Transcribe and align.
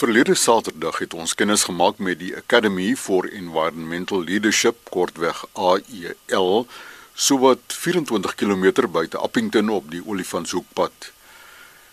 Verlede 0.00 0.34
Saterdag 0.34 0.98
het 0.98 1.12
ons 1.12 1.34
kennis 1.36 1.66
gemaak 1.68 1.98
met 2.00 2.16
die 2.22 2.30
Academy 2.36 2.94
for 2.96 3.26
Environmental 3.28 4.22
Leadership, 4.24 4.78
kortweg 4.88 5.42
AEL, 5.52 6.64
sowat 7.12 7.76
24 7.82 8.34
km 8.34 8.88
buite 8.88 9.20
Appington 9.20 9.68
op 9.68 9.90
die 9.92 10.00
Olifantshoekpad. 10.06 11.10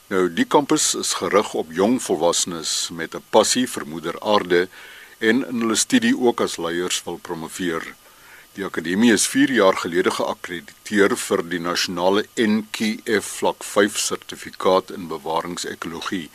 Nou 0.07 0.23
die 0.31 0.47
kampus 0.47 0.93
is 0.95 1.17
gerig 1.19 1.51
op 1.53 1.75
jong 1.81 1.99
volwassenes 1.99 2.89
met 2.95 3.11
'n 3.13 3.27
passie 3.29 3.67
vir 3.67 3.87
moeder 3.87 4.15
aarde 4.23 4.69
en 5.19 5.43
in 5.43 5.59
hulle 5.59 5.75
studie 5.75 6.15
ook 6.17 6.41
as 6.41 6.57
leiers 6.57 7.03
wil 7.03 7.19
promoveer. 7.21 7.83
Die 8.53 8.65
akademie 8.65 9.11
is 9.11 9.27
4 9.27 9.51
jaar 9.51 9.75
gelede 9.75 10.11
geakkrediteer 10.11 11.17
vir 11.17 11.49
die 11.49 11.59
nasionale 11.59 12.25
NQF 12.35 13.25
vlak 13.39 13.63
5 13.63 13.97
sertifikaat 13.97 14.91
in 14.91 15.07
bewaringsekologie. 15.07 16.29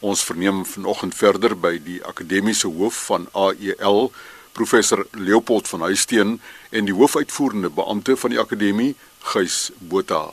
Ons 0.00 0.22
verneem 0.22 0.62
vanoggend 0.66 1.14
verder 1.14 1.56
by 1.58 1.74
die 1.82 1.98
akademiese 2.06 2.70
hoof 2.70 3.00
van 3.08 3.26
AEL, 3.34 4.12
professor 4.52 5.06
Leopold 5.12 5.68
van 5.68 5.82
Huisteen 5.86 6.38
en 6.70 6.86
die 6.86 6.94
hoofuitvoerende 6.94 7.70
beampte 7.70 8.16
van 8.16 8.34
die 8.34 8.40
akademie, 8.40 8.94
Gys 9.32 9.70
Botha. 9.78 10.30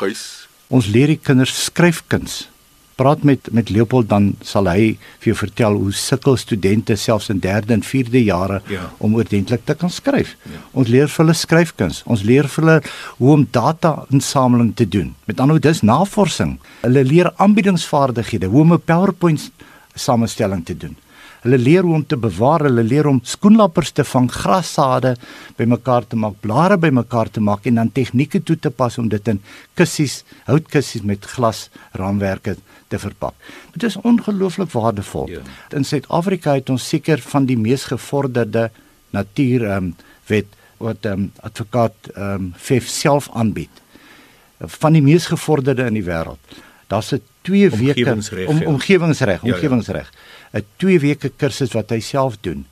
Gys, 0.00 0.48
ons 0.68 0.86
leer 0.92 1.08
die 1.08 1.20
kinders 1.20 1.54
skryfkuns 1.64 2.46
praat 2.98 3.22
met 3.22 3.48
met 3.54 3.70
Leopold 3.70 4.08
dan 4.10 4.32
sal 4.42 4.68
hy 4.70 4.96
vir 5.22 5.30
jou 5.30 5.36
vertel 5.38 5.78
hoe 5.78 5.92
sukkel 5.94 6.36
studente 6.40 6.96
selfs 6.98 7.30
in 7.32 7.40
3de 7.44 7.76
en 7.78 7.84
4de 7.86 8.22
jare 8.24 8.60
ja. 8.72 8.88
om 8.98 9.16
oordentlik 9.18 9.64
te 9.64 9.76
kan 9.78 9.90
skryf. 9.90 10.34
Ja. 10.50 10.62
Ons 10.72 10.90
leer 10.92 11.10
vir 11.12 11.24
hulle 11.24 11.36
skryfkuns. 11.38 12.02
Ons 12.10 12.24
leer 12.26 12.48
vir 12.50 12.64
hulle 12.64 12.78
hoe 13.18 13.34
om 13.36 13.46
data-insameling 13.54 14.74
te 14.74 14.88
doen. 14.88 15.14
Met 15.30 15.40
ander 15.40 15.56
woorde, 15.56 15.68
dis 15.70 15.84
navorsing. 15.86 16.56
Hulle 16.82 17.04
leer 17.04 17.32
aanbiedingsvaardighede, 17.36 18.50
hoe 18.50 18.64
om 18.66 18.72
'n 18.74 18.84
PowerPoint 18.84 19.50
samestelling 19.94 20.64
te 20.64 20.76
doen. 20.76 20.96
Hulle 21.42 21.58
leer 21.58 21.86
hoe 21.86 21.94
om 21.94 22.04
te 22.06 22.16
bewaar, 22.18 22.64
hulle 22.66 22.82
leer 22.82 23.06
om 23.06 23.20
skoenlappers 23.22 23.92
te 23.94 24.04
vang, 24.04 24.26
grassade 24.32 25.14
bymekaar 25.58 26.06
te 26.06 26.18
maak, 26.18 26.40
blare 26.42 26.78
bymekaar 26.80 27.30
te 27.30 27.40
maak 27.40 27.66
en 27.70 27.78
dan 27.78 27.92
tegnieke 27.94 28.42
toe 28.42 28.56
te 28.58 28.70
pas 28.70 28.98
om 28.98 29.08
dit 29.08 29.30
in 29.30 29.40
kussies, 29.78 30.24
houtkussies 30.48 31.06
met 31.06 31.24
glas 31.36 31.68
raamwerke 31.98 32.56
te 32.88 32.98
verpak. 32.98 33.34
Dit 33.76 33.86
is 33.90 33.98
ongelooflik 34.02 34.72
waardevol. 34.74 35.28
Ja. 35.30 35.42
In 35.76 35.86
Suid-Afrika 35.86 36.56
het 36.58 36.70
ons 36.74 36.88
seker 36.88 37.22
van 37.30 37.46
die 37.46 37.58
mees 37.58 37.86
gevorderde 37.92 38.70
natuur 39.14 39.66
ehm 39.68 39.90
um, 39.90 39.92
wet 40.28 40.56
wat 40.82 41.06
ehm 41.06 41.28
um, 41.28 41.32
advokaat 41.46 42.10
ehm 42.14 42.48
um, 42.48 42.54
Fef 42.56 42.88
self 42.88 43.30
aanbied. 43.32 43.84
Van 44.58 44.92
die 44.92 45.02
mees 45.02 45.26
gevorderde 45.30 45.86
in 45.86 45.94
die 45.94 46.06
wêreld. 46.06 46.58
Daar's 46.88 47.12
'n 47.12 47.22
2 47.42 47.70
weke 47.70 48.10
om 48.46 48.62
omgewingsreg, 48.66 49.42
omgewingsreg. 49.42 50.08
Ja, 50.12 50.17
ja. 50.17 50.17
'n 50.52 50.64
2 50.76 51.00
weke 51.00 51.28
kursus 51.28 51.72
wat 51.72 51.90
hy 51.90 52.00
self 52.00 52.38
doen. 52.40 52.66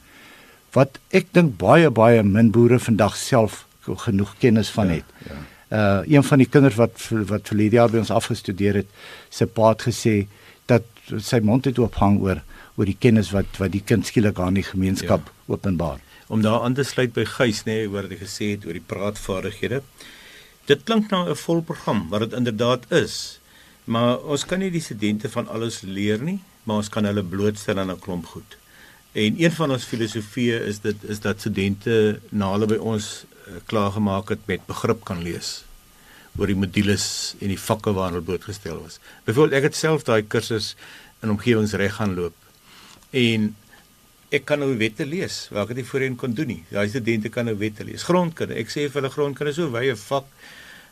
Wat 0.73 0.99
ek 1.11 1.33
dink 1.33 1.57
baie 1.59 1.91
baie 1.91 2.23
min 2.23 2.51
boere 2.51 2.79
vandag 2.79 3.17
self 3.17 3.67
genoeg 3.87 4.35
kennis 4.39 4.71
van 4.71 4.89
ja, 4.89 4.95
het. 4.95 5.05
Ja, 5.19 5.35
ja. 5.35 5.43
Uh 5.67 6.13
een 6.15 6.23
van 6.23 6.39
die 6.39 6.49
kinders 6.49 6.75
wat 6.79 7.09
wat 7.11 7.49
vir 7.49 7.59
hierdie 7.59 7.79
jaar 7.79 7.91
by 7.91 7.99
ons 7.99 8.11
afgestudeer 8.11 8.75
het, 8.83 8.91
se 9.31 9.47
pa 9.47 9.73
het 9.75 9.83
gesê 9.89 10.27
dat 10.71 10.85
sy 11.19 11.41
mond 11.43 11.65
het 11.65 11.79
oophang 11.79 12.21
oor 12.23 12.43
oor 12.77 12.87
die 12.87 12.99
kennis 12.99 13.33
wat 13.35 13.59
wat 13.59 13.73
die 13.73 13.83
kind 13.83 14.07
skielik 14.07 14.39
aan 14.39 14.55
die 14.55 14.67
gemeenskap 14.67 15.27
ja. 15.27 15.35
openbaar. 15.47 15.99
Om 16.27 16.43
daar 16.43 16.63
aan 16.67 16.75
te 16.75 16.85
sluit 16.85 17.13
by 17.15 17.25
Gys 17.25 17.65
nê, 17.67 17.73
nee, 17.73 17.89
oor 17.89 18.07
wat 18.07 18.15
hy 18.15 18.21
gesê 18.23 18.53
het 18.55 18.67
oor 18.67 18.79
die 18.79 18.89
praatvaardighede. 18.93 19.83
Dit 20.67 20.83
klink 20.85 21.11
nou 21.11 21.29
'n 21.31 21.37
vol 21.37 21.63
program 21.63 22.09
wat 22.11 22.21
dit 22.21 22.33
inderdaad 22.33 22.91
is. 22.93 23.41
Maar 23.85 24.19
ons 24.19 24.45
kan 24.45 24.59
nie 24.59 24.71
die 24.71 24.83
studente 24.83 25.29
van 25.31 25.49
alles 25.49 25.83
leer 25.83 26.23
nie 26.23 26.41
maar 26.67 26.83
ons 26.83 26.91
kan 26.93 27.07
hulle 27.07 27.23
blootstel 27.23 27.79
aan 27.79 27.91
'n 27.95 28.03
klomp 28.03 28.27
goed. 28.27 28.57
En 29.17 29.39
een 29.41 29.53
van 29.53 29.71
ons 29.73 29.85
filosofieë 29.85 30.59
is 30.71 30.81
dit 30.85 31.05
is 31.09 31.21
dat 31.25 31.41
studente 31.41 32.21
na 32.31 32.51
hulle 32.53 32.67
by 32.67 32.77
ons 32.77 33.25
uh, 33.25 33.61
klaargemaak 33.71 34.29
het 34.29 34.43
met 34.51 34.67
begrip 34.67 35.05
kan 35.09 35.23
lees 35.23 35.63
oor 36.37 36.51
die 36.53 36.59
modules 36.59 37.07
en 37.41 37.49
die 37.49 37.61
vakke 37.61 37.95
waarna 37.97 38.19
hulle 38.19 38.27
blootgestel 38.27 38.83
was. 38.83 38.99
Byvoorbeeld 39.25 39.57
ek 39.57 39.69
het 39.71 39.79
self 39.79 40.05
daai 40.05 40.23
kursus 40.23 40.75
in 41.25 41.33
omgewingsreg 41.33 41.97
gaan 41.97 42.13
loop. 42.19 42.37
En 43.11 43.55
ek 44.37 44.45
kan 44.45 44.61
nou 44.61 44.75
wette 44.77 45.07
lees 45.09 45.47
waar 45.55 45.65
ek 45.65 45.79
dit 45.81 45.89
voorheen 45.89 46.19
kon 46.21 46.35
doen 46.37 46.53
nie. 46.53 46.63
Daai 46.69 46.89
studente 46.93 47.33
kan 47.33 47.49
nou 47.49 47.57
wette 47.57 47.87
lees. 47.89 48.05
Grondkunde. 48.05 48.59
Ek 48.59 48.69
sê 48.69 48.85
vir 48.91 49.01
hulle 49.01 49.13
grondkunde 49.15 49.55
so 49.57 49.71
wye 49.73 49.97
vak 49.97 50.29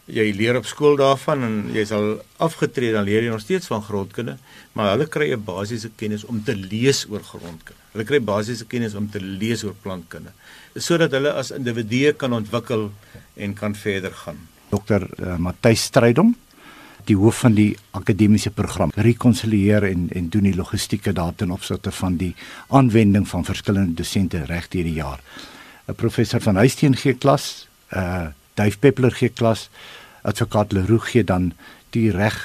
jy 0.06 0.32
leer 0.37 0.56
op 0.56 0.66
skool 0.66 0.97
daarvan 0.97 1.42
en 1.42 1.54
jy 1.72 1.84
sal 1.88 2.20
afgetree 2.44 2.92
dan 2.92 3.04
leer 3.04 3.22
jy 3.22 3.31
nog 3.31 3.41
steeds 3.41 3.66
van 3.66 3.82
grondkunde, 3.82 4.37
maar 4.72 4.91
hulle 4.92 5.06
kry 5.06 5.32
'n 5.32 5.44
basiese 5.44 5.91
kennis 5.97 6.25
om 6.25 6.42
te 6.44 6.54
lees 6.54 7.06
oor 7.09 7.22
grondkunde. 7.22 7.81
Hulle 7.92 8.04
kry 8.04 8.20
basiese 8.20 8.66
kennis 8.66 8.94
om 8.94 9.09
te 9.10 9.20
lees 9.20 9.65
oor 9.65 9.75
plantkunde 9.82 10.31
sodat 10.75 11.12
hulle 11.15 11.32
as 11.32 11.53
individue 11.54 12.12
kan 12.19 12.32
ontwikkel 12.34 12.88
en 13.37 13.54
kan 13.54 13.75
verder 13.75 14.15
gaan. 14.25 14.38
Dr. 14.70 15.04
Uh, 15.06 15.34
eh, 15.34 15.37
Matthys 15.38 15.87
Strydom 15.91 16.34
die 17.04 17.16
hoof 17.21 17.42
van 17.44 17.54
die 17.54 17.75
akademiese 17.92 18.50
program 18.50 18.92
rekonsilieer 18.97 19.84
en 19.91 20.06
en 20.16 20.31
doen 20.32 20.48
die 20.48 20.56
logistieke 20.56 21.12
data 21.12 21.44
in 21.44 21.53
opsigte 21.53 21.92
van 21.92 22.16
die 22.16 22.32
aanwending 22.69 23.28
van 23.28 23.44
verskillende 23.44 23.94
dosente 24.00 24.44
reg 24.48 24.69
deur 24.72 24.84
die 24.84 24.94
jaar. 24.94 25.21
'n 25.86 25.94
Professor 25.94 26.41
van 26.41 26.56
Huisteen 26.56 26.97
gee 26.97 27.15
klas, 27.15 27.69
uh 27.92 28.28
Dave 28.54 28.78
Peppler 28.78 29.15
gee 29.15 29.28
klas, 29.28 29.69
advokaat 30.22 30.72
Leroux 30.72 31.10
gee 31.10 31.25
dan 31.25 31.53
die 31.94 32.10
reg. 32.15 32.37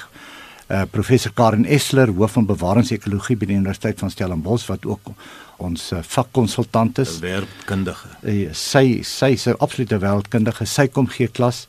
Uh, 0.70 0.84
professor 0.90 1.32
Karen 1.34 1.64
Essler, 1.66 2.12
hoof 2.14 2.36
van 2.36 2.46
bewaringsekologie 2.46 3.34
by 3.40 3.48
die 3.50 3.56
Universiteit 3.58 3.98
van 3.98 4.12
Stellenbosch 4.12 4.68
wat 4.70 4.84
ook 4.86 5.10
ons 5.58 5.88
uh, 5.92 6.02
vakkonsultant 6.06 7.00
is. 7.02 7.16
Werkkundige. 7.24 8.12
Uh, 8.22 8.52
sy 8.54 9.00
sy 9.02 9.32
is 9.34 9.48
'n 9.48 9.58
absolute 9.58 9.98
wêreldkundige. 9.98 10.66
Sy 10.66 10.86
kom 10.86 11.08
gee 11.10 11.26
klas. 11.26 11.66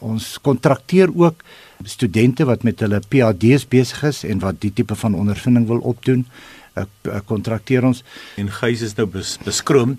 Ons 0.00 0.38
kontrakteer 0.42 1.10
ook 1.14 1.44
studente 1.84 2.44
wat 2.44 2.62
met 2.62 2.80
hulle 2.80 3.00
PhD's 3.00 3.68
besig 3.68 4.02
is 4.02 4.24
en 4.24 4.40
wat 4.40 4.60
die 4.60 4.72
tipe 4.72 4.94
van 4.94 5.14
ondervinding 5.14 5.66
wil 5.66 5.80
opdoen. 5.80 6.26
Ek 6.74 6.88
kontrakteer 7.26 7.84
ons 7.84 8.02
en 8.36 8.50
Gys 8.50 8.82
is 8.82 8.96
nou 8.96 9.06
bes, 9.06 9.38
beskroom 9.44 9.98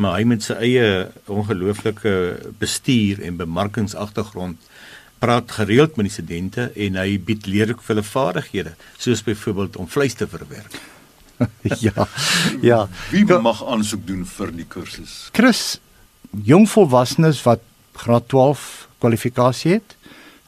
maar 0.00 0.16
hy 0.18 0.24
met 0.28 0.44
sy 0.46 0.56
eie 0.64 0.86
ongelooflike 1.30 2.12
bestuur 2.60 3.20
en 3.26 3.40
bemarkingsagtergrond 3.40 4.68
praat 5.20 5.52
gereeld 5.52 5.98
met 5.98 6.08
die 6.08 6.14
studente 6.14 6.70
en 6.72 6.96
hy 6.96 7.18
bied 7.20 7.48
leer 7.50 7.74
ook 7.74 7.82
vir 7.84 7.94
hulle 7.94 8.06
vaardighede 8.08 8.72
soos 8.96 9.22
byvoorbeeld 9.26 9.76
om 9.76 9.88
vleis 9.88 10.16
te 10.16 10.28
verwerk. 10.30 10.78
ja. 11.86 12.06
Ja. 12.64 12.80
Wie 13.12 13.24
mag 13.28 13.60
aansoek 13.64 14.06
doen 14.08 14.24
vir 14.28 14.52
die 14.56 14.68
kursus? 14.68 15.28
Chris, 15.36 15.78
jong 16.32 16.66
volwassenes 16.68 17.42
wat 17.44 17.64
graad 18.00 18.28
12 18.32 18.66
kwalifikasie 19.02 19.76
het 19.78 19.96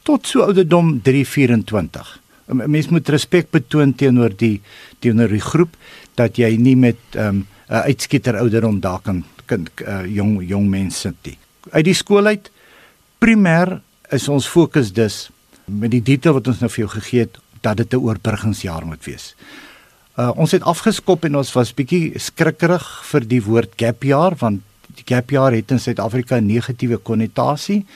tot 0.09 0.27
so 0.27 0.45
ouderdom 0.47 0.97
324. 1.05 2.19
'n 2.53 2.71
Mens 2.71 2.89
moet 2.89 3.09
respek 3.09 3.51
betoon 3.51 3.95
teenoor 3.95 4.33
die 4.37 4.61
teenoor 5.01 5.31
die 5.31 5.45
groep 5.45 5.77
dat 6.19 6.37
jy 6.37 6.57
nie 6.57 6.77
met 6.77 6.99
'n 7.15 7.19
um, 7.19 7.47
uitskieter 7.69 8.37
ouderdom 8.37 8.81
daar 8.81 9.00
kan 9.00 9.25
kind 9.47 9.71
uh, 9.87 10.03
jong 10.06 10.41
jong 10.49 10.69
mense 10.71 11.12
die. 11.27 11.37
Uit 11.71 11.87
die 11.87 11.97
skool 11.97 12.27
uit 12.27 12.50
primêr 13.23 13.81
is 14.12 14.28
ons 14.28 14.49
fokus 14.49 14.93
dus 14.95 15.28
met 15.67 15.93
die 15.93 16.03
detail 16.03 16.39
wat 16.39 16.51
ons 16.51 16.62
nou 16.62 16.71
vir 16.72 16.84
jou 16.84 16.93
gegee 16.99 17.27
het 17.27 17.39
dat 17.62 17.77
dit 17.77 17.95
'n 17.95 18.03
oorbruggingsjaar 18.03 18.87
moet 18.87 19.05
wees. 19.05 19.34
Uh, 20.19 20.31
ons 20.37 20.51
het 20.51 20.62
afgeskop 20.62 21.25
en 21.25 21.37
ons 21.37 21.53
was 21.53 21.75
bietjie 21.75 22.19
skrikkerig 22.19 22.84
vir 23.11 23.21
die 23.21 23.43
woord 23.43 23.72
gap 23.77 24.03
jaar 24.05 24.34
want 24.37 24.61
die 24.97 25.06
gap 25.06 25.31
jaar 25.31 25.53
het 25.53 25.71
in 25.71 25.81
Suid-Afrika 25.81 26.37
'n 26.37 26.47
negatiewe 26.47 26.99
konnotasie 26.99 27.87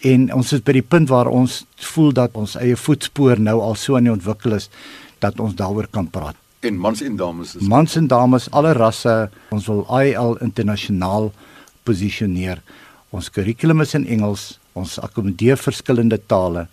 en 0.00 0.34
ons 0.34 0.52
is 0.52 0.60
by 0.62 0.72
die 0.72 0.86
punt 0.86 1.08
waar 1.08 1.26
ons 1.26 1.66
voel 1.76 2.12
dat 2.12 2.30
ons 2.34 2.54
eie 2.56 2.76
voetspoor 2.76 3.40
nou 3.40 3.60
al 3.60 3.74
so 3.74 3.96
aan 3.96 4.04
die 4.04 4.12
ontwikkel 4.12 4.52
is 4.52 4.70
dat 5.18 5.40
ons 5.40 5.54
daaroor 5.54 5.88
kan 5.90 6.06
praat 6.10 6.36
en 6.60 6.76
mans 6.76 7.02
en 7.02 7.16
dames 7.16 7.54
is 7.54 7.66
mans 7.68 7.96
en 7.96 8.06
dames 8.10 8.48
alle 8.50 8.72
rasse 8.78 9.14
ons 9.54 9.66
wil 9.70 9.84
IL 10.02 10.36
internasionaal 10.44 11.30
posisioneer. 11.86 12.60
Ons 13.14 13.30
kurrikulum 13.32 13.84
is 13.84 13.94
in 13.96 14.06
Engels 14.06 14.58
ons 14.78 14.98
akkommodeer 15.02 15.58
verskillende 15.58 16.18
tale. 16.30 16.66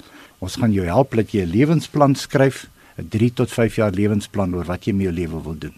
Ons 0.44 0.57
gaan 0.62 0.74
jou 0.75 0.86
help 0.86 1.15
dat 1.15 1.31
jy 1.33 1.45
'n 1.45 1.54
lewensplan 1.54 2.15
skryf 2.15 2.68
'n 2.98 3.07
3 3.09 3.33
tot 3.33 3.51
5 3.51 3.75
jaar 3.75 3.92
lewensplan 3.92 4.56
oor 4.56 4.65
wat 4.65 4.86
jy 4.86 4.94
met 4.94 5.07
jou 5.07 5.13
lewe 5.13 5.44
wil 5.44 5.57
doen. 5.57 5.75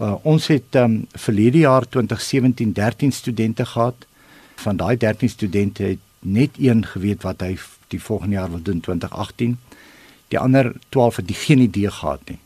Uh, 0.00 0.16
ons 0.22 0.46
het 0.46 0.74
um, 0.74 1.06
verlede 1.14 1.58
jaar 1.58 1.84
2017 1.88 2.72
13 2.72 3.12
studente 3.12 3.64
gehad. 3.66 4.06
Van 4.56 4.76
daai 4.76 4.96
13 4.96 5.28
studente 5.28 5.82
het 5.82 5.98
net 6.20 6.50
een 6.58 6.84
geweet 6.86 7.22
wat 7.22 7.40
hy 7.40 7.58
die 7.88 8.00
volgende 8.00 8.34
jaar 8.34 8.50
wil 8.50 8.62
doen 8.62 8.80
2018 8.80 9.58
die 10.28 10.38
ander 10.38 10.72
12 10.88 11.16
het 11.16 11.30
geen 11.44 11.58
idee 11.58 11.90
gehad 11.90 12.20
nie 12.28 12.38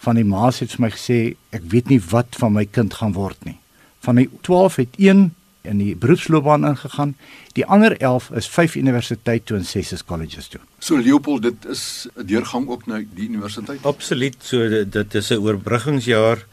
van 0.00 0.16
die 0.16 0.24
ma's 0.24 0.60
het 0.60 0.72
vir 0.76 0.86
my 0.86 0.90
gesê 0.94 1.18
ek 1.56 1.66
weet 1.72 1.90
nie 1.92 2.00
wat 2.10 2.38
van 2.40 2.54
my 2.56 2.64
kind 2.64 2.94
gaan 2.94 3.12
word 3.12 3.44
nie. 3.44 3.58
Van 4.00 4.16
die 4.16 4.28
12 4.46 4.76
het 4.76 4.96
een 4.96 5.30
in 5.68 5.80
die 5.80 5.92
beroepsloopbaan 5.96 6.64
ingegaan. 6.64 7.14
Die 7.56 7.66
ander 7.66 7.96
11 8.00 8.30
is 8.40 8.48
5 8.48 8.78
universiteit 8.80 9.44
toe 9.46 9.58
en 9.58 9.66
6 9.68 9.92
is 9.92 10.04
colleges 10.04 10.48
toe. 10.48 10.60
So 10.78 10.96
Leopold, 10.96 11.42
dit 11.42 11.64
is 11.68 12.08
'n 12.16 12.26
deurgang 12.26 12.68
ook 12.68 12.86
na 12.86 13.02
die 13.14 13.28
universiteit. 13.28 13.84
Absoluut. 13.84 14.36
So 14.40 14.68
dit, 14.68 14.92
dit 14.92 15.14
is 15.14 15.30
'n 15.30 15.36
oorbruggingsjaar 15.36 16.46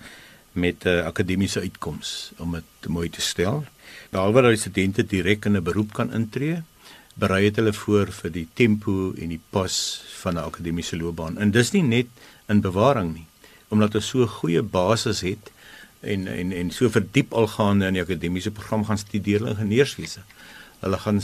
met 0.52 0.84
'n 0.84 0.88
uh, 0.88 1.06
akademiese 1.06 1.60
uitkoms 1.60 2.32
om 2.38 2.52
dit 2.52 2.90
mooi 2.90 3.10
te 3.10 3.22
stel. 3.22 3.66
Behalwe 4.10 4.42
dat 4.42 4.52
die 4.52 4.60
studente 4.60 5.06
direk 5.06 5.46
in 5.46 5.56
'n 5.56 5.64
beroep 5.64 5.94
kan 5.94 6.14
intree, 6.14 6.64
berei 7.14 7.42
dit 7.42 7.56
hulle 7.56 7.74
voor 7.74 8.12
vir 8.12 8.32
die 8.32 8.48
tempo 8.54 9.14
en 9.18 9.30
die 9.30 9.42
pas 9.50 10.02
van 10.22 10.34
'n 10.34 10.44
akademiese 10.44 10.98
loopbaan. 10.98 11.38
En 11.38 11.52
dis 11.52 11.72
nie 11.72 11.84
net 11.84 12.08
in 12.48 12.62
bewaring 12.62 13.14
nie, 13.14 13.26
omdat 13.68 13.96
ons 13.96 14.08
so 14.08 14.22
'n 14.24 14.36
goeie 14.40 14.62
basis 14.62 15.22
het 15.22 15.52
en 16.02 16.28
en 16.28 16.52
en 16.52 16.72
so 16.72 16.90
verdiep 16.90 17.34
algaande 17.34 17.86
in 17.86 17.94
die 17.94 18.02
akademiese 18.02 18.52
program 18.52 18.86
gaan 18.86 18.98
studeer 18.98 19.42
in 19.42 19.48
ingenieurswese. 19.48 20.20
Hulle 20.80 20.98
gaan 20.98 21.22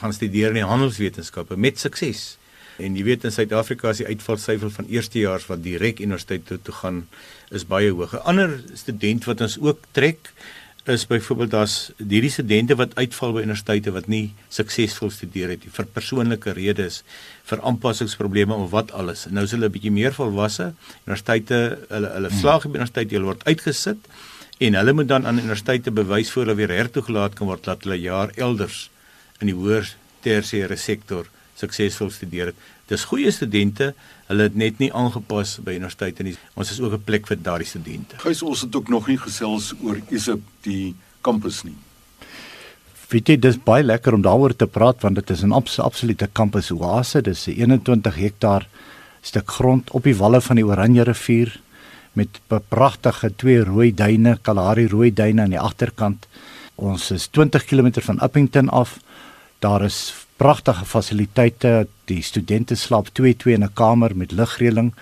gaan 0.00 0.12
studeer 0.12 0.48
in 0.48 0.60
die 0.60 0.64
handelswetenskappe 0.64 1.56
met 1.56 1.78
sukses. 1.78 2.36
En 2.76 2.96
jy 2.96 3.04
weet 3.04 3.24
in 3.24 3.32
Suid-Afrika 3.32 3.90
is 3.94 4.02
die 4.02 4.06
uitvalsyfer 4.06 4.70
van 4.70 4.88
eerstejaars 4.92 5.46
wat 5.46 5.62
direk 5.64 6.00
universiteit 6.04 6.46
toe, 6.46 6.58
toe 6.62 6.74
gaan 6.74 7.08
is 7.50 7.64
baie 7.64 7.90
hoog. 7.90 8.12
'n 8.12 8.26
Ander 8.32 8.62
student 8.74 9.24
wat 9.24 9.40
ons 9.40 9.58
ook 9.60 9.78
trek 9.90 10.32
is 10.94 11.06
byvoorbeeld 11.06 11.50
daar's 11.50 11.76
hierdie 11.98 12.30
studente 12.30 12.76
wat 12.78 12.94
uitval 12.94 13.32
by 13.34 13.42
universiteite 13.42 13.90
wat 13.94 14.06
nie 14.06 14.34
suksesvol 14.54 15.10
studeer 15.10 15.50
het 15.54 15.64
nie 15.66 15.72
vir 15.74 15.88
persoonlike 15.96 16.54
redes, 16.54 17.00
vir 17.48 17.62
aanpassingsprobleme 17.66 18.54
of 18.54 18.70
wat 18.70 18.92
alles. 18.94 19.26
Nou 19.30 19.44
is 19.44 19.54
hulle 19.56 19.66
'n 19.66 19.74
bietjie 19.74 19.90
meer 19.90 20.14
volwasse. 20.14 20.74
Universiteite, 21.06 21.78
hulle 21.88 22.08
hulle 22.14 22.30
hmm. 22.30 22.38
slaag 22.38 22.62
by 22.62 22.78
universiteit, 22.78 23.10
hulle 23.10 23.32
word 23.32 23.44
uitgesit 23.44 23.98
en 24.58 24.74
hulle 24.74 24.92
moet 24.92 25.08
dan 25.08 25.26
aan 25.26 25.38
universiteite 25.38 25.90
bewys 25.90 26.30
voor 26.30 26.42
hulle 26.46 26.56
weer 26.56 26.76
hertoegelaat 26.76 27.34
kan 27.34 27.46
word 27.46 27.64
dat 27.64 27.82
hulle 27.82 27.98
jaar 28.00 28.30
elders 28.36 28.90
in 29.40 29.50
die 29.50 29.56
hoër 29.56 29.90
tersiêre 30.24 30.76
sektor 30.76 31.26
suksesvol 31.56 32.10
studeer 32.10 32.46
het. 32.52 32.56
Dis 32.86 33.04
goeie 33.10 33.30
studente, 33.34 33.94
hulle 34.28 34.46
het 34.46 34.54
net 34.54 34.78
nie 34.78 34.92
aangepas 34.94 35.56
by 35.66 35.74
universiteite 35.74 36.22
nie. 36.22 36.36
Ons 36.54 36.70
is 36.70 36.80
ook 36.80 36.92
'n 36.92 37.04
plek 37.04 37.26
vir 37.26 37.36
daardie 37.36 37.66
studente. 37.66 38.18
Gys 38.18 38.42
ons 38.42 38.60
het 38.60 38.76
ook 38.76 38.88
nog 38.88 39.08
nie 39.08 39.18
gesels 39.18 39.74
oor 39.82 39.98
ISIP 40.10 40.40
die 40.62 40.94
kampus 41.20 41.64
nie. 41.64 41.74
Weet 43.08 43.28
jy, 43.28 43.36
dis 43.36 43.58
baie 43.58 43.82
lekker 43.82 44.14
om 44.14 44.22
daaroor 44.22 44.56
te 44.56 44.66
praat 44.66 45.02
want 45.02 45.14
dit 45.14 45.30
is 45.30 45.42
'n 45.42 45.52
abs 45.52 45.78
absolute 45.78 46.28
kampus 46.32 46.70
oase. 46.70 47.22
Dis 47.22 47.46
'n 47.48 47.58
21 47.58 48.14
hektaar 48.14 48.68
stuk 49.22 49.50
grond 49.50 49.90
op 49.90 50.02
die 50.02 50.16
walle 50.16 50.40
van 50.40 50.56
die 50.56 50.66
Oranje 50.66 51.02
rivier 51.02 51.60
met 52.12 52.40
pragtige 52.68 53.36
twee 53.36 53.64
rooi 53.64 53.94
duine, 53.94 54.38
Kalahari 54.42 54.86
rooi 54.86 55.12
duine 55.12 55.42
aan 55.42 55.50
die 55.50 55.60
agterkant. 55.60 56.26
Ons 56.74 57.10
is 57.10 57.26
20 57.26 57.64
km 57.64 58.00
van 58.00 58.22
Uppington 58.22 58.68
af. 58.68 58.98
Daar 59.58 59.84
is 59.84 60.25
pragtige 60.36 60.84
fasiliteite. 60.84 61.86
Die 62.04 62.22
studente 62.22 62.74
slaap 62.74 63.08
2-2 63.08 63.52
in 63.52 63.64
'n 63.64 63.72
kamer 63.74 64.16
met 64.16 64.32
ligreëling. 64.32 64.92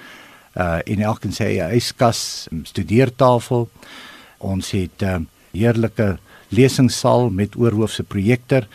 Uh 0.56 0.78
en 0.84 1.00
elkeen 1.00 1.32
sê 1.32 1.44
hy 1.44 1.76
yskas, 1.76 2.48
studeertafel. 2.62 3.68
Ons 4.38 4.70
het 4.70 5.02
'n 5.02 5.04
uh, 5.04 5.20
heerlike 5.52 6.18
lesingssaal 6.48 7.30
met 7.30 7.56
oorhoofse 7.56 8.02
projektor. 8.02 8.66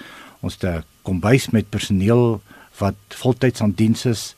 Ons 0.42 0.58
het 0.60 0.64
'n 0.64 0.84
kombuis 1.02 1.50
met 1.50 1.70
personeel 1.70 2.42
wat 2.78 2.96
voltyds 3.08 3.62
aan 3.62 3.74
diens 3.76 4.06
is. 4.06 4.36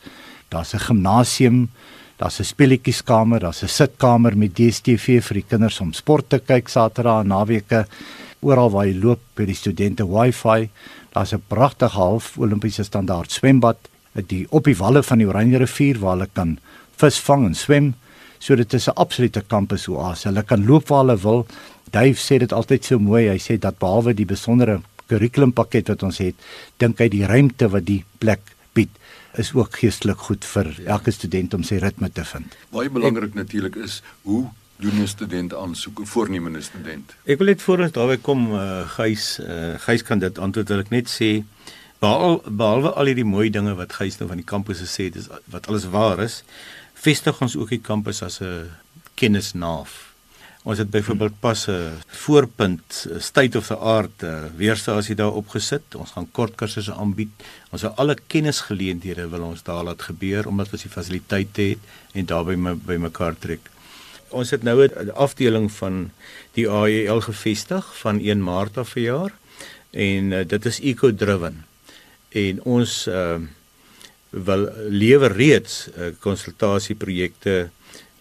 Daar's 0.50 0.74
'n 0.74 0.80
gimnasium, 0.80 1.70
daar's 2.18 2.40
'n 2.40 2.44
speletjieskamer, 2.44 3.40
daar's 3.40 3.64
'n 3.64 3.68
sitkamer 3.68 4.38
met 4.38 4.56
DStv 4.56 5.24
vir 5.24 5.34
die 5.34 5.50
kinders 5.50 5.80
om 5.80 5.94
sport 5.94 6.30
te 6.30 6.40
kyk 6.40 6.68
Saterdag 6.68 7.22
en 7.22 7.28
naweke. 7.28 7.88
Oral 8.42 8.72
waar 8.74 8.88
jy 8.88 8.98
loop 8.98 9.22
by 9.36 9.46
die 9.46 9.56
studente 9.56 10.06
Wi-Fi. 10.08 10.70
Daar's 11.14 11.34
'n 11.34 11.44
pragtige 11.48 11.98
half 11.98 12.38
Olimpiese 12.38 12.84
standaard 12.84 13.32
swembad 13.32 13.78
die 14.14 14.46
op 14.50 14.64
die 14.64 14.78
walle 14.78 15.04
van 15.04 15.18
die 15.18 15.28
Oranje 15.28 15.58
rivier 15.58 16.00
waar 16.00 16.18
hulle 16.18 16.30
kan 16.34 16.58
visvang 16.98 17.46
en 17.46 17.56
swem. 17.56 17.94
So 18.40 18.56
dit 18.56 18.74
is 18.74 18.88
'n 18.88 18.96
absolute 18.96 19.42
kampus 19.48 19.88
oase. 19.88 20.28
Hulle 20.28 20.44
kan 20.44 20.66
loop 20.66 20.88
waar 20.88 21.06
hulle 21.06 21.18
wil. 21.18 21.46
Dave 21.92 22.18
sê 22.18 22.40
dit 22.40 22.52
altyd 22.54 22.86
so 22.86 23.00
mooi. 23.00 23.30
Hy 23.30 23.38
sê 23.38 23.60
dat 23.60 23.80
behalwe 23.80 24.14
die 24.14 24.26
besondere 24.26 24.82
kurrikulumpakket 25.08 25.88
wat 25.88 26.04
ons 26.04 26.18
het, 26.18 26.36
dink 26.78 27.00
hy 27.00 27.10
die 27.10 27.26
ruimte 27.26 27.70
wat 27.70 27.86
die 27.86 28.04
plek 28.18 28.42
bied 28.74 28.90
is 29.40 29.54
ook 29.54 29.78
geestelik 29.80 30.18
goed 30.18 30.46
vir 30.46 30.72
elke 30.86 31.12
student 31.12 31.54
om 31.54 31.64
sy 31.64 31.76
ritme 31.76 32.10
te 32.12 32.24
vind. 32.24 32.56
Baie 32.72 32.90
belangrik 32.90 33.34
natuurlik 33.34 33.76
is 33.76 34.02
hoe 34.28 34.50
doen 34.82 35.02
'n 35.02 35.08
student 35.08 35.54
aansoek, 35.54 36.00
'n 36.00 36.06
voornemende 36.06 36.62
student? 36.62 37.14
Ek 37.24 37.38
wil 37.38 37.48
net 37.48 37.62
voor 37.62 37.80
ons 37.80 37.92
daarby 37.92 38.18
kom, 38.18 38.54
uh, 38.54 38.90
Gys, 38.98 39.40
uh, 39.40 39.76
Gys 39.78 40.04
kan 40.04 40.20
dit 40.20 40.38
antwoord. 40.38 40.68
Wil 40.68 40.80
ek 40.80 40.90
net 40.90 41.10
sê 41.10 41.44
behalwe 42.00 42.52
behalwe 42.52 42.94
al 42.94 43.06
hierdie 43.06 43.32
mooi 43.36 43.50
dinge 43.50 43.76
wat 43.76 43.94
Gys 43.94 44.18
nou 44.18 44.28
van 44.28 44.42
die 44.42 44.52
kampus 44.54 44.80
gesê 44.82 45.04
het, 45.10 45.16
is 45.16 45.28
wat 45.46 45.68
alles 45.68 45.86
waar 45.86 46.20
is, 46.20 46.44
vestig 46.94 47.42
ons 47.42 47.56
ook 47.56 47.70
die 47.70 47.82
kampus 47.82 48.24
as 48.24 48.42
'n 48.42 48.70
kennisnaaf. 49.14 50.10
Ons 50.64 50.78
het 50.78 50.90
byvoorbeeld 50.90 51.40
pas 51.40 51.68
'n 51.68 51.98
voorpunt 52.08 53.08
state 53.18 53.58
of 53.58 53.68
the 53.68 53.78
art 53.78 54.24
weerstasie 54.56 55.16
daar 55.16 55.34
opgesit. 55.34 55.96
Ons 55.96 56.12
gaan 56.12 56.32
kort 56.32 56.56
kursusse 56.56 56.94
aanbied. 56.94 57.30
Ons 57.72 57.82
het 57.82 57.96
alle 57.96 58.18
kennisgeleenthede 58.28 59.30
wil 59.30 59.42
ons 59.42 59.64
daar 59.64 59.84
laat 59.84 60.02
gebeur 60.02 60.48
omdat 60.48 60.72
ons 60.72 60.82
die 60.82 60.92
fasiliteite 60.92 61.62
het 61.62 61.80
en 62.14 62.26
daarby 62.26 62.56
by 62.86 62.96
mekaar 62.96 63.36
trek 63.40 63.70
ons 64.32 64.50
het 64.50 64.64
nou 64.64 64.88
'n 64.88 65.12
afdeling 65.14 65.72
van 65.72 66.12
die 66.54 66.68
AEL 66.70 67.22
gevestig 67.22 67.98
van 68.00 68.20
1 68.20 68.44
Maart 68.44 68.78
af 68.78 68.90
verjaar 68.90 69.32
en 69.92 70.32
uh, 70.32 70.48
dit 70.48 70.66
is 70.66 70.80
eco 70.80 71.16
driven 71.16 71.66
en 72.30 72.64
ons 72.64 73.08
uh, 73.08 73.36
wil 74.30 74.70
lewer 74.90 75.32
reeds 75.32 75.88
uh, 75.98 76.12
konsultasieprojekte 76.20 77.70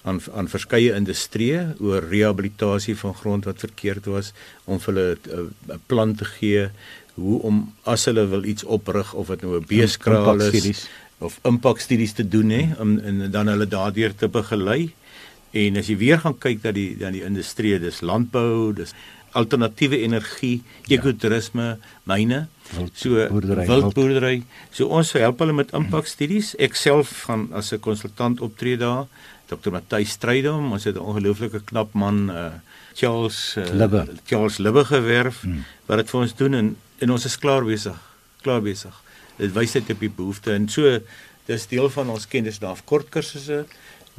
aan 0.03 0.21
aan 0.35 0.49
verskeie 0.49 0.95
industrieë 0.97 1.77
oor 1.79 2.07
rehabilitasie 2.09 2.97
van 2.97 3.15
grond 3.15 3.45
wat 3.45 3.59
verkeerd 3.59 4.09
was 4.11 4.33
om 4.65 4.81
vir 4.81 4.95
hulle 4.95 5.17
'n 5.17 5.53
uh, 5.69 5.77
plan 5.87 6.15
te 6.15 6.25
gee 6.25 6.69
hoe 7.15 7.43
om 7.43 7.75
as 7.83 8.05
hulle 8.05 8.27
wil 8.27 8.45
iets 8.45 8.65
oprig 8.65 9.13
of 9.15 9.27
dit 9.27 9.43
nou 9.43 9.59
'n 9.59 9.67
beeskraal 9.67 10.41
is 10.41 10.89
of 11.19 11.39
impakstudies 11.43 12.13
te 12.13 12.29
doen 12.29 12.51
hè 12.51 12.65
om 12.79 12.99
en 12.99 13.31
dan 13.31 13.47
hulle 13.47 13.69
daardeur 13.69 14.15
te 14.15 14.29
begelei 14.29 14.95
En 15.51 15.77
as 15.77 15.89
jy 15.91 15.97
weer 15.99 16.21
gaan 16.23 16.39
kyk 16.39 16.63
dat 16.63 16.75
die 16.75 16.97
dan 16.99 17.13
die 17.13 17.25
industrie, 17.27 17.79
dis 17.83 18.01
landbou, 18.07 18.73
dis 18.73 18.95
alternatiewe 19.39 20.01
energie, 20.03 20.63
ja. 20.87 20.99
ekotourisme, 20.99 21.77
myne, 22.11 22.47
so 22.95 23.27
wildboerdery. 23.31 24.43
So 24.75 24.91
ons 24.95 25.13
help 25.19 25.43
hulle 25.43 25.55
met 25.55 25.75
impakstudies. 25.77 26.55
Ek 26.59 26.79
self 26.79 27.27
gaan 27.29 27.49
as 27.55 27.73
'n 27.73 27.81
konsultant 27.81 28.41
optree 28.41 28.77
daar. 28.77 29.07
Dr. 29.51 29.71
Matthys 29.71 30.15
Strydom, 30.15 30.73
ons 30.73 30.85
het 30.85 30.95
'n 30.95 31.03
ongelooflike 31.03 31.61
knap 31.65 31.95
man, 31.95 32.31
uh, 32.31 32.53
Charles 32.95 33.55
uh, 33.59 33.65
Libbe. 33.75 34.07
Charles 34.27 34.59
Libbe 34.59 34.85
gewerf 34.85 35.43
hmm. 35.43 35.65
wat 35.87 35.99
dit 35.99 36.11
vir 36.11 36.21
ons 36.21 36.35
doen 36.37 36.55
en 36.55 36.77
en 37.01 37.11
ons 37.11 37.25
is 37.25 37.39
klaar 37.39 37.65
besig. 37.65 37.97
Klaar 38.43 38.61
besig. 38.61 38.95
Dit 39.39 39.53
wys 39.53 39.73
net 39.73 39.91
op 39.91 40.01
die 40.01 40.13
behoefte 40.13 40.53
en 40.53 40.69
so 40.69 40.99
dis 41.47 41.67
deel 41.67 41.89
van 41.91 42.11
ons 42.11 42.27
kennis 42.29 42.59
daar 42.61 42.77
kort 42.85 43.09
kursusse 43.09 43.65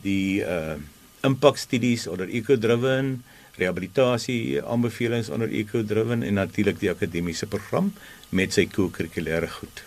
die 0.01 0.41
uh 0.41 0.79
impakstudies 1.27 2.07
onder 2.07 2.29
eco-driven, 2.29 3.23
rehabilitasie 3.59 4.63
aanbevelings 4.63 5.29
onder 5.29 5.49
eco-driven 5.49 6.23
en 6.23 6.33
natuurlik 6.33 6.79
die 6.79 6.89
akademiese 6.89 7.47
program 7.47 7.93
met 8.29 8.53
sy 8.53 8.69
kurrikulêre 8.71 9.49
goed. 9.49 9.83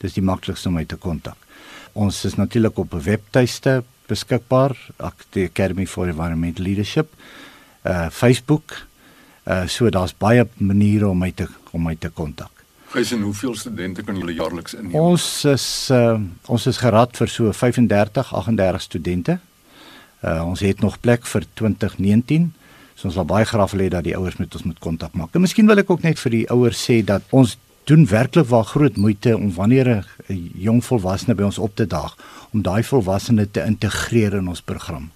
Dis 0.00 0.16
die 0.16 0.24
maklikste 0.24 0.68
om 0.68 0.74
my 0.74 0.84
te 0.84 0.96
kontak. 0.96 1.36
Ons 1.92 2.24
is 2.24 2.34
natuurlik 2.34 2.78
op 2.78 2.94
'n 2.94 3.02
webtuiste 3.02 3.84
beskikbaar 4.10 4.76
die 5.36 5.46
Academy 5.48 5.86
for 5.86 6.10
Environmental 6.10 6.66
Leadership 6.66 7.14
uh 7.84 8.08
Facebook 8.10 8.76
uh 9.46 9.66
so 9.66 9.90
daar's 9.90 10.12
baie 10.12 10.46
maniere 10.58 11.08
om 11.08 11.18
my 11.18 11.30
te 11.32 11.46
om 11.72 11.86
my 11.86 11.94
te 11.96 12.10
kontak. 12.10 12.50
Gys 12.90 13.12
en 13.14 13.22
hoeveel 13.22 13.54
studente 13.54 14.02
kan 14.02 14.16
julle 14.18 14.34
jaarliks 14.34 14.74
inneem? 14.74 14.98
Ons 14.98 15.44
is 15.48 15.66
uh 15.94 16.18
ons 16.46 16.66
is 16.66 16.80
gerad 16.82 17.16
vir 17.16 17.30
so 17.30 17.52
35 17.52 18.34
38 18.34 18.82
studente. 18.82 19.38
Uh 20.20 20.42
ons 20.44 20.60
het 20.60 20.80
nog 20.80 21.00
plek 21.00 21.26
vir 21.26 21.46
2019. 21.54 22.50
So 22.94 23.08
ons 23.08 23.16
wil 23.16 23.24
baie 23.24 23.48
graag 23.48 23.72
hê 23.72 23.88
dat 23.88 24.04
die 24.04 24.16
ouers 24.16 24.36
met 24.36 24.54
ons 24.54 24.66
moet 24.68 24.78
kontak 24.78 25.14
maak. 25.16 25.34
En 25.34 25.40
miskien 25.40 25.66
wil 25.66 25.80
ek 25.80 25.90
ook 25.90 26.02
net 26.02 26.18
vir 26.20 26.30
die 26.30 26.46
ouers 26.52 26.82
sê 26.90 27.00
dat 27.04 27.22
ons 27.30 27.56
doen 27.90 28.06
werklik 28.06 28.46
waar 28.48 28.64
groot 28.64 28.96
moeite 28.96 29.36
om 29.36 29.50
wanneer 29.54 29.88
'n 30.28 30.50
jong 30.54 30.84
volwassene 30.84 31.34
by 31.34 31.42
ons 31.42 31.58
op 31.58 31.74
te 31.74 31.86
daag 31.86 32.16
om 32.52 32.62
daai 32.62 32.82
volwassene 32.82 33.50
te 33.50 33.64
integreer 33.66 34.34
in 34.34 34.48
ons 34.48 34.62
program. 34.62 35.10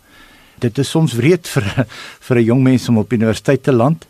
Dit 0.58 0.78
is 0.78 0.90
soms 0.90 1.14
wreed 1.14 1.48
vir 1.48 1.86
vir 2.26 2.36
'n 2.36 2.44
jong 2.44 2.62
mens 2.62 2.88
om 2.88 2.98
op 2.98 3.12
universiteit 3.12 3.62
te 3.62 3.72
land, 3.72 4.06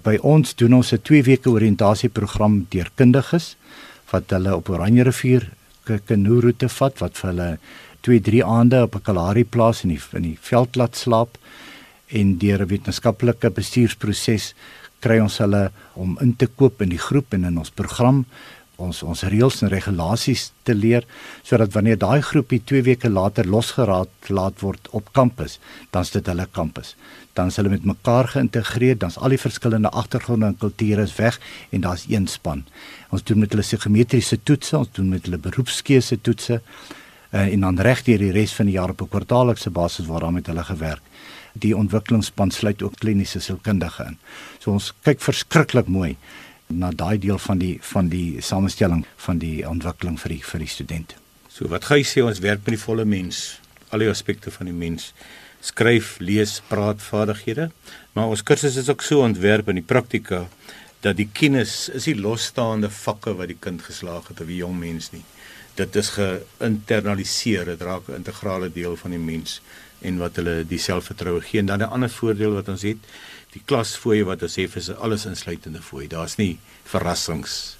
By 0.00 0.16
ons 0.24 0.54
doen 0.56 0.72
ons 0.80 0.92
'n 0.92 1.02
2 1.04 1.22
weke 1.22 1.50
oriëntasieprogram 1.50 2.66
deur 2.72 2.88
kundiges 2.96 3.56
wat 4.10 4.30
hulle 4.30 4.56
op 4.56 4.68
Oranje 4.68 5.04
rivier 5.04 5.50
kanoe 5.84 6.40
roete 6.40 6.68
vat 6.68 6.98
wat 6.98 7.18
vir 7.18 7.30
hulle 7.30 7.58
2, 8.00 8.20
3 8.20 8.44
aande 8.44 8.82
op 8.82 8.96
'n 8.96 9.02
Kalahari 9.02 9.44
plaas 9.44 9.84
in 9.84 9.90
die 9.90 10.00
in 10.12 10.22
die 10.22 10.38
veld 10.40 10.76
laat 10.76 10.96
slaap 10.96 11.36
en 12.08 12.38
deur 12.38 12.62
'n 12.62 12.68
wetenskaplike 12.68 13.50
bestuursproses 13.50 14.54
kry 15.02 15.18
ons 15.20 15.38
hulle 15.42 15.68
om 15.98 16.16
in 16.24 16.36
te 16.38 16.46
koop 16.46 16.82
in 16.82 16.92
die 16.94 17.02
groep 17.02 17.34
en 17.34 17.44
in 17.50 17.58
ons 17.58 17.74
program 17.74 18.24
ons 18.82 19.02
ons 19.06 19.24
reëls 19.30 19.60
en 19.62 19.70
regulasies 19.72 20.48
te 20.66 20.74
leer 20.74 21.04
sodat 21.46 21.74
wanneer 21.76 21.98
daai 22.00 22.22
groepie 22.24 22.60
2 22.70 22.84
weke 22.88 23.10
later 23.10 23.48
losgeraak 23.48 24.30
laat 24.32 24.62
word 24.64 24.88
op 24.96 25.12
kampus, 25.16 25.58
dan 25.92 26.06
is 26.06 26.12
dit 26.14 26.30
hulle 26.30 26.46
kampus. 26.58 26.94
Dan 27.36 27.52
is 27.52 27.58
hulle 27.60 27.72
met 27.72 27.84
mekaar 27.88 28.28
geïntegreer, 28.34 28.98
dan's 29.00 29.18
al 29.18 29.34
die 29.34 29.40
verskillende 29.40 29.92
agtergronde 30.02 30.50
en 30.52 30.58
kulture 30.58 31.06
weg 31.16 31.38
en 31.70 31.84
daar's 31.86 32.06
een 32.08 32.26
span. 32.28 32.64
Ons 33.10 33.24
doen 33.28 33.40
met 33.44 33.52
hulle 33.52 33.66
psigometriese 33.66 34.40
toetse, 34.42 34.76
ons 34.78 34.92
doen 34.96 35.08
met 35.14 35.28
hulle 35.28 35.40
beroepskeuse 35.40 36.20
toetse 36.20 36.58
uh, 36.58 37.46
en 37.46 37.68
dan 37.68 37.80
reg 37.80 38.04
deur 38.08 38.20
die 38.20 38.34
res 38.34 38.56
van 38.56 38.68
die 38.68 38.76
jaar 38.76 38.92
op 38.92 39.02
'n 39.02 39.12
kwartaallikse 39.14 39.70
basis 39.70 40.06
waar 40.06 40.26
dan 40.26 40.34
met 40.34 40.46
hulle 40.46 40.64
gewerk. 40.64 41.02
Die 41.52 41.74
ontwikkelingsspan 41.76 42.50
sluit 42.50 42.82
ook 42.82 42.96
kliniese 43.00 43.40
sielkundige 43.40 44.06
in. 44.08 44.18
So 44.58 44.72
ons 44.72 44.92
kyk 45.04 45.20
verskriklik 45.20 45.88
mooi 45.88 46.16
na 46.72 46.90
daai 46.90 47.18
deel 47.20 47.38
van 47.38 47.60
die 47.60 47.74
van 47.84 48.08
die 48.08 48.40
samestelling 48.40 49.04
van 49.26 49.38
die 49.42 49.62
ontwikkeling 49.68 50.18
vir 50.20 50.36
die 50.36 50.42
vir 50.48 50.64
die 50.64 50.70
studente. 50.72 51.18
So 51.52 51.68
wat 51.68 51.84
gaan 51.84 52.00
jy 52.00 52.08
sê 52.08 52.24
ons 52.24 52.40
werk 52.40 52.64
met 52.64 52.78
die 52.78 52.84
volle 52.84 53.04
mens, 53.04 53.60
al 53.92 54.04
die 54.04 54.08
aspekte 54.08 54.50
van 54.54 54.70
die 54.70 54.76
mens, 54.76 55.10
skryf, 55.62 56.16
lees, 56.18 56.56
praat 56.68 57.02
vaardighede, 57.04 57.68
maar 58.16 58.32
ons 58.32 58.42
kursus 58.42 58.78
is 58.80 58.88
ook 58.90 59.04
so 59.04 59.22
ontwerp 59.22 59.68
in 59.68 59.78
die 59.78 59.86
praktika 59.86 60.46
dat 61.02 61.18
die 61.18 61.28
kennis 61.34 61.90
is 61.92 62.06
nie 62.08 62.16
losstaande 62.18 62.90
vakke 62.94 63.34
wat 63.38 63.50
die 63.50 63.58
kind 63.58 63.82
geslaag 63.82 64.30
het 64.30 64.40
of 64.40 64.48
die 64.48 64.62
jong 64.62 64.78
mens 64.78 65.10
nie. 65.12 65.22
Dit 65.74 65.96
is 65.96 66.08
geïnternaliseer, 66.18 67.64
dit 67.64 67.80
raak 67.80 68.08
'n 68.08 68.14
integrale 68.14 68.72
deel 68.72 68.96
van 68.96 69.10
die 69.10 69.18
mens 69.18 69.60
en 70.00 70.18
wat 70.18 70.36
hulle 70.36 70.64
die 70.66 70.78
selfvertroue 70.78 71.40
gee. 71.40 71.60
En 71.60 71.66
dan 71.66 71.78
'n 71.78 71.92
ander 71.96 72.10
voordeel 72.10 72.52
wat 72.52 72.68
ons 72.68 72.82
het, 72.82 72.98
die 73.52 73.62
klasfooie 73.64 74.24
wat 74.24 74.42
ons 74.42 74.58
sê 74.58 74.68
is 74.76 74.90
alles 74.90 75.26
insluitende 75.26 75.82
fooi. 75.82 76.06
Daar's 76.08 76.36
nie 76.36 76.58
verrassings. 76.84 77.76